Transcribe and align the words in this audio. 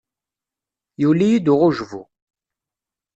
Yuli-yi-d 1.01 1.51
uɣujbu. 1.53 2.01